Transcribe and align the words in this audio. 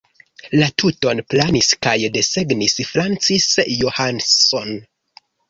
La 0.59 0.69
tuton 0.83 1.19
planis 1.33 1.69
kaj 1.87 1.93
desegnis 2.15 2.75
Francis 2.93 3.47
Johnson. 3.75 4.75